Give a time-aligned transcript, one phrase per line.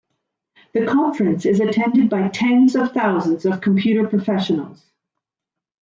[0.73, 4.83] The conference is attended by tens of thousands of computer professionals.